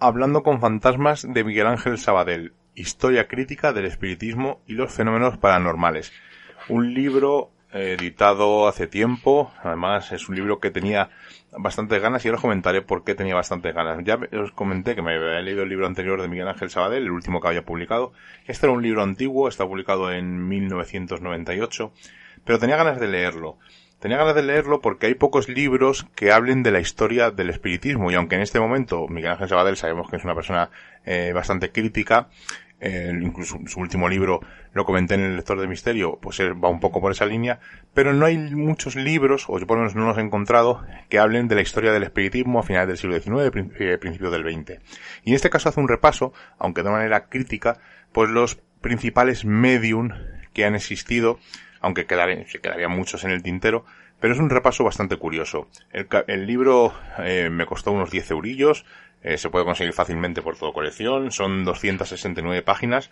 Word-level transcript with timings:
Hablando 0.00 0.44
con 0.44 0.60
fantasmas 0.60 1.26
de 1.28 1.42
Miguel 1.42 1.66
Ángel 1.66 1.98
Sabadell, 1.98 2.52
Historia 2.76 3.26
crítica 3.26 3.72
del 3.72 3.84
espiritismo 3.84 4.60
y 4.64 4.74
los 4.74 4.92
fenómenos 4.92 5.38
paranormales. 5.38 6.12
Un 6.68 6.94
libro 6.94 7.50
eh, 7.72 7.96
editado 7.98 8.68
hace 8.68 8.86
tiempo, 8.86 9.52
además 9.60 10.12
es 10.12 10.28
un 10.28 10.36
libro 10.36 10.60
que 10.60 10.70
tenía 10.70 11.10
bastantes 11.50 12.00
ganas 12.00 12.24
y 12.24 12.28
ahora 12.28 12.36
os 12.36 12.42
comentaré 12.42 12.80
por 12.80 13.02
qué 13.02 13.16
tenía 13.16 13.34
bastantes 13.34 13.74
ganas. 13.74 13.98
Ya 14.04 14.20
os 14.40 14.52
comenté 14.52 14.94
que 14.94 15.02
me 15.02 15.16
había 15.16 15.40
leído 15.40 15.64
el 15.64 15.68
libro 15.68 15.88
anterior 15.88 16.22
de 16.22 16.28
Miguel 16.28 16.46
Ángel 16.46 16.70
Sabadell, 16.70 17.02
el 17.02 17.10
último 17.10 17.40
que 17.40 17.48
había 17.48 17.64
publicado. 17.64 18.12
Este 18.46 18.66
era 18.66 18.72
un 18.72 18.84
libro 18.84 19.02
antiguo, 19.02 19.48
está 19.48 19.66
publicado 19.66 20.12
en 20.12 20.46
1998, 20.46 21.92
pero 22.44 22.60
tenía 22.60 22.76
ganas 22.76 23.00
de 23.00 23.08
leerlo. 23.08 23.58
Tenía 24.00 24.18
ganas 24.18 24.36
de 24.36 24.42
leerlo 24.44 24.80
porque 24.80 25.06
hay 25.06 25.14
pocos 25.14 25.48
libros 25.48 26.06
que 26.14 26.30
hablen 26.30 26.62
de 26.62 26.70
la 26.70 26.78
historia 26.78 27.32
del 27.32 27.50
espiritismo 27.50 28.12
y 28.12 28.14
aunque 28.14 28.36
en 28.36 28.42
este 28.42 28.60
momento 28.60 29.08
Miguel 29.08 29.32
Ángel 29.32 29.48
Sabadell 29.48 29.76
sabemos 29.76 30.08
que 30.08 30.16
es 30.16 30.24
una 30.24 30.36
persona 30.36 30.70
eh, 31.04 31.32
bastante 31.34 31.72
crítica, 31.72 32.28
eh, 32.80 33.12
incluso 33.20 33.58
su 33.66 33.80
último 33.80 34.08
libro 34.08 34.40
lo 34.72 34.84
comenté 34.84 35.14
en 35.14 35.22
el 35.22 35.36
lector 35.36 35.60
de 35.60 35.66
misterio, 35.66 36.16
pues 36.22 36.40
va 36.40 36.68
un 36.68 36.78
poco 36.78 37.00
por 37.00 37.10
esa 37.10 37.26
línea, 37.26 37.58
pero 37.92 38.12
no 38.12 38.24
hay 38.24 38.38
muchos 38.38 38.94
libros, 38.94 39.46
o 39.48 39.58
yo 39.58 39.66
por 39.66 39.78
lo 39.78 39.82
menos 39.82 39.96
no 39.96 40.06
los 40.06 40.16
he 40.16 40.20
encontrado, 40.20 40.84
que 41.08 41.18
hablen 41.18 41.48
de 41.48 41.56
la 41.56 41.62
historia 41.62 41.90
del 41.90 42.04
espiritismo 42.04 42.60
a 42.60 42.62
finales 42.62 42.86
del 42.86 42.98
siglo 42.98 43.18
XIX, 43.18 43.72
eh, 43.80 43.98
principios 43.98 44.30
del 44.30 44.44
XX. 44.44 44.80
Y 45.24 45.30
en 45.30 45.34
este 45.34 45.50
caso 45.50 45.70
hace 45.70 45.80
un 45.80 45.88
repaso, 45.88 46.32
aunque 46.58 46.84
de 46.84 46.90
manera 46.90 47.26
crítica, 47.26 47.78
pues 48.12 48.30
los 48.30 48.60
principales 48.80 49.44
medium 49.44 50.10
que 50.58 50.64
han 50.64 50.74
existido 50.74 51.38
aunque 51.80 52.06
quedarían, 52.06 52.44
quedarían 52.44 52.90
muchos 52.90 53.24
en 53.24 53.30
el 53.30 53.42
tintero, 53.42 53.84
pero 54.20 54.34
es 54.34 54.40
un 54.40 54.50
repaso 54.50 54.84
bastante 54.84 55.16
curioso. 55.16 55.68
El, 55.92 56.46
libro 56.46 56.92
eh, 57.18 57.50
me 57.50 57.66
costó 57.66 57.92
unos 57.92 58.10
10 58.10 58.32
eurillos, 58.32 58.84
eh, 59.22 59.38
se 59.38 59.50
puede 59.50 59.64
conseguir 59.64 59.92
fácilmente 59.92 60.42
por 60.42 60.56
toda 60.56 60.72
colección, 60.72 61.30
son 61.30 61.64
269 61.64 62.62
páginas 62.62 63.10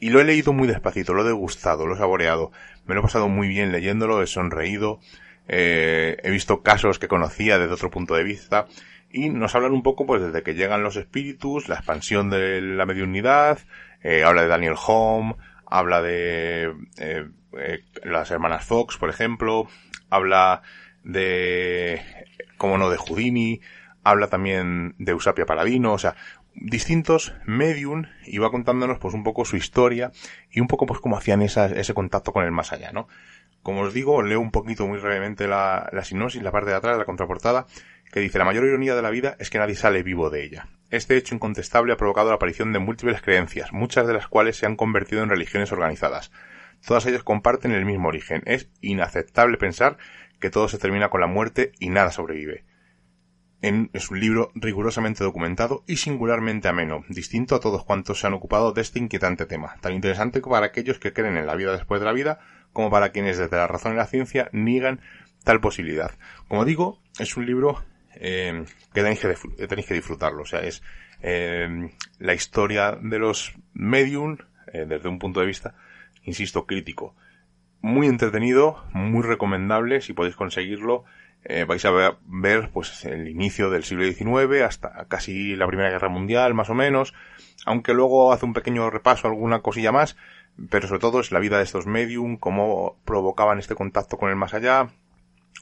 y 0.00 0.10
lo 0.10 0.20
he 0.20 0.24
leído 0.24 0.52
muy 0.52 0.68
despacito, 0.68 1.14
lo 1.14 1.22
he 1.22 1.26
degustado, 1.26 1.86
lo 1.86 1.94
he 1.94 1.98
saboreado, 1.98 2.52
me 2.86 2.94
lo 2.94 3.00
he 3.00 3.04
pasado 3.04 3.28
muy 3.28 3.48
bien 3.48 3.72
leyéndolo, 3.72 4.22
he 4.22 4.26
sonreído, 4.26 5.00
eh, 5.48 6.16
he 6.22 6.30
visto 6.30 6.62
casos 6.62 6.98
que 6.98 7.08
conocía 7.08 7.58
desde 7.58 7.74
otro 7.74 7.90
punto 7.90 8.14
de 8.14 8.24
vista 8.24 8.66
y 9.10 9.30
nos 9.30 9.54
hablan 9.54 9.72
un 9.72 9.82
poco 9.82 10.06
pues 10.06 10.22
desde 10.22 10.42
que 10.42 10.54
llegan 10.54 10.82
los 10.82 10.96
espíritus, 10.96 11.68
la 11.68 11.76
expansión 11.76 12.30
de 12.30 12.60
la 12.60 12.84
mediunidad, 12.84 13.58
habla 14.24 14.42
de 14.42 14.48
Daniel 14.48 14.74
Home, 14.86 15.34
habla 15.70 16.02
de 16.02 16.74
eh, 16.98 17.28
eh, 17.58 17.84
las 18.04 18.30
hermanas 18.30 18.64
Fox, 18.64 18.96
por 18.96 19.10
ejemplo, 19.10 19.68
habla 20.10 20.62
de, 21.04 22.02
como 22.56 22.78
no, 22.78 22.90
de 22.90 22.96
Houdini, 22.96 23.60
habla 24.04 24.28
también 24.28 24.94
de 24.98 25.12
Eusapia 25.12 25.46
Paladino, 25.46 25.92
o 25.92 25.98
sea, 25.98 26.16
distintos 26.54 27.34
medium 27.46 28.06
y 28.24 28.38
va 28.38 28.50
contándonos 28.50 28.98
pues 28.98 29.14
un 29.14 29.22
poco 29.22 29.44
su 29.44 29.56
historia 29.56 30.10
y 30.50 30.60
un 30.60 30.66
poco 30.66 30.86
pues 30.86 31.00
cómo 31.00 31.16
hacían 31.16 31.42
ese 31.42 31.94
contacto 31.94 32.32
con 32.32 32.44
el 32.44 32.52
más 32.52 32.72
allá, 32.72 32.92
¿no? 32.92 33.08
Como 33.62 33.82
os 33.82 33.92
digo, 33.92 34.22
leo 34.22 34.40
un 34.40 34.50
poquito 34.50 34.86
muy 34.86 34.98
brevemente 34.98 35.46
la, 35.46 35.88
la 35.92 36.04
sinopsis, 36.04 36.42
la 36.42 36.52
parte 36.52 36.70
de 36.70 36.76
atrás, 36.76 36.96
la 36.96 37.04
contraportada, 37.04 37.66
que 38.12 38.20
dice 38.20 38.38
la 38.38 38.44
mayor 38.44 38.64
ironía 38.64 38.94
de 38.94 39.02
la 39.02 39.10
vida 39.10 39.36
es 39.38 39.50
que 39.50 39.58
nadie 39.58 39.74
sale 39.74 40.02
vivo 40.02 40.30
de 40.30 40.44
ella. 40.44 40.68
Este 40.90 41.18
hecho 41.18 41.34
incontestable 41.34 41.92
ha 41.92 41.98
provocado 41.98 42.30
la 42.30 42.36
aparición 42.36 42.72
de 42.72 42.78
múltiples 42.78 43.20
creencias, 43.20 43.72
muchas 43.72 44.06
de 44.06 44.14
las 44.14 44.26
cuales 44.26 44.56
se 44.56 44.64
han 44.64 44.74
convertido 44.74 45.22
en 45.22 45.28
religiones 45.28 45.70
organizadas. 45.70 46.32
Todas 46.86 47.04
ellas 47.04 47.22
comparten 47.22 47.72
el 47.72 47.84
mismo 47.84 48.08
origen. 48.08 48.42
Es 48.46 48.70
inaceptable 48.80 49.58
pensar 49.58 49.98
que 50.40 50.48
todo 50.48 50.66
se 50.68 50.78
termina 50.78 51.10
con 51.10 51.20
la 51.20 51.26
muerte 51.26 51.72
y 51.78 51.90
nada 51.90 52.10
sobrevive. 52.10 52.64
es 53.60 54.10
un 54.10 54.20
libro 54.20 54.50
rigurosamente 54.54 55.24
documentado 55.24 55.84
y 55.86 55.96
singularmente 55.96 56.68
ameno, 56.68 57.04
distinto 57.08 57.54
a 57.54 57.60
todos 57.60 57.84
cuantos 57.84 58.20
se 58.20 58.26
han 58.26 58.34
ocupado 58.34 58.72
de 58.72 58.80
este 58.80 58.98
inquietante 58.98 59.44
tema, 59.44 59.76
tan 59.80 59.92
interesante 59.92 60.40
para 60.40 60.66
aquellos 60.66 60.98
que 60.98 61.12
creen 61.12 61.36
en 61.36 61.46
la 61.46 61.56
vida 61.56 61.72
después 61.72 62.00
de 62.00 62.06
la 62.06 62.12
vida, 62.12 62.38
como 62.72 62.88
para 62.88 63.10
quienes 63.10 63.36
desde 63.36 63.56
la 63.56 63.66
razón 63.66 63.92
y 63.92 63.96
la 63.96 64.06
ciencia 64.06 64.48
niegan 64.52 65.00
tal 65.44 65.60
posibilidad. 65.60 66.12
Como 66.46 66.64
digo, 66.64 67.02
es 67.18 67.36
un 67.36 67.46
libro 67.46 67.84
eh, 68.20 68.64
que, 68.92 69.02
tenéis 69.02 69.20
que, 69.20 69.66
tenéis 69.66 69.86
que 69.86 69.94
disfrutarlo. 69.94 70.42
O 70.42 70.46
sea, 70.46 70.60
es 70.60 70.82
eh, 71.22 71.90
la 72.18 72.34
historia 72.34 72.98
de 73.00 73.18
los 73.18 73.54
medium 73.72 74.38
eh, 74.72 74.84
desde 74.86 75.08
un 75.08 75.18
punto 75.18 75.40
de 75.40 75.46
vista, 75.46 75.74
insisto, 76.24 76.66
crítico. 76.66 77.14
Muy 77.80 78.06
entretenido, 78.06 78.84
muy 78.92 79.22
recomendable, 79.22 80.00
si 80.00 80.12
podéis 80.12 80.36
conseguirlo. 80.36 81.04
vais 81.68 81.84
a 81.84 81.90
ver, 81.92 82.16
ver, 82.26 82.70
pues 82.72 83.04
el 83.04 83.28
inicio 83.28 83.70
del 83.70 83.84
siglo 83.84 84.04
XIX 84.04 84.62
hasta 84.62 85.06
casi 85.06 85.54
la 85.54 85.68
Primera 85.68 85.90
Guerra 85.90 86.08
Mundial, 86.08 86.54
más 86.54 86.70
o 86.70 86.74
menos, 86.74 87.14
aunque 87.64 87.94
luego 87.94 88.32
hace 88.32 88.44
un 88.44 88.52
pequeño 88.52 88.90
repaso, 88.90 89.28
alguna 89.28 89.60
cosilla 89.60 89.92
más, 89.92 90.16
pero 90.70 90.88
sobre 90.88 91.00
todo 91.00 91.20
es 91.20 91.30
la 91.30 91.38
vida 91.38 91.58
de 91.58 91.64
estos 91.64 91.86
medium, 91.86 92.36
cómo 92.36 92.98
provocaban 93.04 93.60
este 93.60 93.76
contacto 93.76 94.18
con 94.18 94.30
el 94.30 94.36
más 94.36 94.54
allá, 94.54 94.88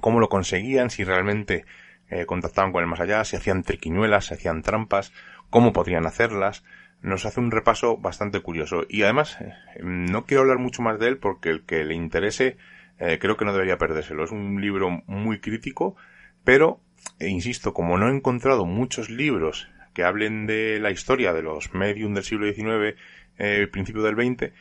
cómo 0.00 0.18
lo 0.18 0.28
conseguían, 0.28 0.90
si 0.90 1.04
realmente 1.04 1.66
eh, 2.10 2.26
contactaban 2.26 2.72
con 2.72 2.82
el 2.82 2.88
más 2.88 3.00
allá, 3.00 3.24
si 3.24 3.36
hacían 3.36 3.62
triquiñuelas, 3.62 4.26
si 4.26 4.34
hacían 4.34 4.62
trampas, 4.62 5.12
cómo 5.50 5.72
podrían 5.72 6.06
hacerlas. 6.06 6.64
Nos 7.00 7.26
hace 7.26 7.40
un 7.40 7.50
repaso 7.50 7.96
bastante 7.96 8.40
curioso. 8.40 8.84
Y 8.88 9.02
además, 9.02 9.38
eh, 9.40 9.52
no 9.82 10.24
quiero 10.24 10.42
hablar 10.42 10.58
mucho 10.58 10.82
más 10.82 10.98
de 10.98 11.08
él 11.08 11.18
porque 11.18 11.50
el 11.50 11.64
que 11.64 11.84
le 11.84 11.94
interese, 11.94 12.56
eh, 12.98 13.18
creo 13.20 13.36
que 13.36 13.44
no 13.44 13.52
debería 13.52 13.78
perdérselo. 13.78 14.24
Es 14.24 14.32
un 14.32 14.60
libro 14.60 15.02
muy 15.06 15.40
crítico, 15.40 15.96
pero, 16.44 16.80
insisto, 17.20 17.72
como 17.72 17.98
no 17.98 18.08
he 18.08 18.14
encontrado 18.14 18.64
muchos 18.64 19.10
libros 19.10 19.68
que 19.94 20.04
hablen 20.04 20.46
de 20.46 20.78
la 20.80 20.90
historia 20.90 21.32
de 21.32 21.42
los 21.42 21.74
medium 21.74 22.14
del 22.14 22.24
siglo 22.24 22.46
XIX, 22.52 22.96
eh, 23.38 23.68
principio 23.70 24.02
del 24.02 24.16
XX, 24.16 24.52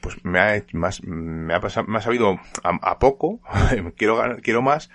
pues 0.00 0.24
me 0.24 0.38
ha, 0.38 0.64
más, 0.72 1.02
me 1.04 1.54
ha, 1.54 1.60
pasado, 1.60 1.86
me 1.86 1.98
ha 1.98 2.02
sabido 2.02 2.38
a, 2.62 2.78
a 2.82 2.98
poco, 2.98 3.40
quiero, 3.96 4.20
quiero 4.42 4.62
más, 4.62 4.90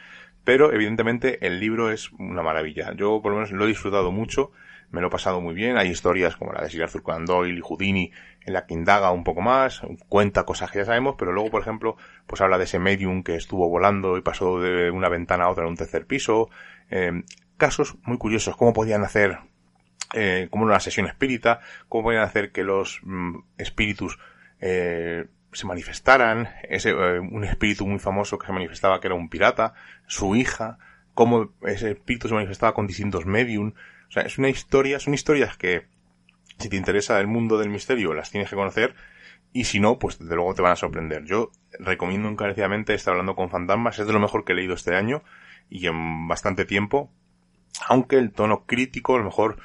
pero 0.48 0.72
evidentemente 0.72 1.46
el 1.46 1.60
libro 1.60 1.92
es 1.92 2.14
una 2.14 2.42
maravilla. 2.42 2.94
Yo 2.94 3.22
por 3.22 3.34
lo 3.34 3.40
menos 3.40 3.52
lo 3.52 3.66
he 3.66 3.68
disfrutado 3.68 4.14
mucho, 4.14 4.54
me 4.92 5.02
lo 5.02 5.08
he 5.08 5.10
pasado 5.10 5.42
muy 5.42 5.54
bien. 5.54 5.78
Hay 5.78 5.90
historias 5.90 6.38
como 6.38 6.54
la 6.54 6.62
de 6.62 6.70
Sir 6.70 6.84
Arthur 6.84 7.04
Conan 7.04 7.26
Doyle 7.26 7.58
y 7.58 7.62
Houdini 7.62 8.14
en 8.46 8.54
la 8.54 8.66
que 8.66 8.74
indaga 8.74 9.12
un 9.12 9.26
poco 9.26 9.42
más, 9.42 9.82
cuenta 10.08 10.46
cosas 10.46 10.72
que 10.72 10.80
ya 10.80 10.86
sabemos, 10.86 11.16
pero 11.20 11.34
luego, 11.34 11.52
por 11.52 11.62
ejemplo, 11.62 11.98
pues 12.28 12.40
habla 12.40 12.58
de 12.58 12.64
ese 12.64 12.80
medium 12.80 13.24
que 13.24 13.36
estuvo 13.36 13.68
volando 13.68 14.18
y 14.18 14.22
pasó 14.22 14.62
de 14.62 14.90
una 14.90 15.10
ventana 15.10 15.44
a 15.44 15.50
otra 15.50 15.66
en 15.66 15.72
un 15.72 15.76
tercer 15.76 16.08
piso. 16.08 16.50
Eh, 16.92 17.24
casos 17.58 17.98
muy 18.04 18.18
curiosos, 18.18 18.56
cómo 18.56 18.72
podían 18.72 19.04
hacer, 19.04 19.40
eh, 20.14 20.48
como 20.50 20.64
una 20.64 20.80
sesión 20.80 21.08
espírita, 21.08 21.60
cómo 21.90 22.06
podían 22.06 22.24
hacer 22.24 22.54
que 22.54 22.64
los 22.64 23.02
mm, 23.04 23.40
espíritus 23.58 24.18
eh, 24.62 25.26
se 25.58 25.66
manifestaran, 25.66 26.50
ese, 26.70 26.92
eh, 26.92 27.20
un 27.20 27.44
espíritu 27.44 27.88
muy 27.88 27.98
famoso 27.98 28.38
que 28.38 28.46
se 28.46 28.54
manifestaba 28.54 29.00
que 29.00 29.08
era 29.08 29.16
un 29.16 29.28
pirata, 29.28 29.74
su 30.06 30.36
hija, 30.36 30.78
cómo 31.16 31.52
ese 31.64 31.92
espíritu 31.92 32.28
se 32.28 32.36
manifestaba 32.36 32.76
con 32.76 32.86
distintos 32.86 33.26
medium. 33.26 33.74
O 34.08 34.12
sea, 34.12 34.22
es 34.22 34.38
una 34.38 34.50
historia, 34.50 35.00
son 35.00 35.16
historias 35.16 35.58
que, 35.58 35.88
si 36.60 36.70
te 36.70 36.76
interesa 36.76 37.20
el 37.20 37.26
mundo 37.26 37.58
del 37.58 37.70
misterio, 37.70 38.14
las 38.14 38.30
tienes 38.30 38.52
que 38.52 38.56
conocer, 38.56 38.94
y 39.52 39.64
si 39.64 39.80
no, 39.80 39.98
pues 39.98 40.20
desde 40.20 40.36
luego 40.36 40.54
te 40.54 40.62
van 40.62 40.74
a 40.74 40.76
sorprender. 40.76 41.26
Yo 41.26 41.50
recomiendo 41.80 42.30
encarecidamente 42.30 42.94
estar 42.94 43.14
hablando 43.14 43.36
con 43.36 43.50
fantasmas, 43.50 43.98
es 43.98 44.06
de 44.06 44.14
lo 44.14 44.20
mejor 44.20 44.46
que 44.46 44.54
he 44.54 44.56
leído 44.56 44.76
este 44.76 44.96
año, 44.96 45.24
y 45.72 45.88
en 45.88 46.28
bastante 46.28 46.66
tiempo, 46.66 47.12
aunque 47.88 48.18
el 48.18 48.32
tono 48.32 48.66
crítico, 48.68 49.16
a 49.16 49.18
lo 49.18 49.24
mejor, 49.24 49.58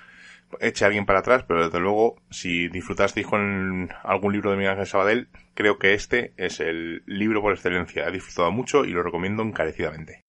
eche 0.61 0.85
a 0.85 0.89
alguien 0.89 1.07
para 1.07 1.21
atrás, 1.21 1.45
pero 1.47 1.65
desde 1.65 1.81
luego, 1.81 2.17
si 2.31 2.69
disfrutasteis 2.69 3.27
con 3.27 3.91
algún 4.03 4.33
libro 4.33 4.51
de 4.51 4.57
Miguel 4.57 4.73
Ángel 4.73 4.87
Sabadell, 4.87 5.29
creo 5.55 5.79
que 5.79 5.95
este 5.95 6.33
es 6.37 6.61
el 6.61 7.03
libro 7.07 7.43
por 7.43 7.53
excelencia. 7.53 8.07
He 8.07 8.13
disfrutado 8.13 8.51
mucho 8.51 8.85
y 8.85 8.91
lo 8.91 9.03
recomiendo 9.03 9.43
encarecidamente. 9.43 10.23